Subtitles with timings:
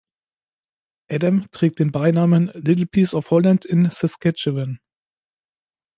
[1.09, 4.79] Edam trägt den Beinamen "„Little piece of Holland in Saskatchewan“".